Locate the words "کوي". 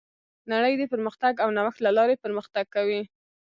2.75-3.01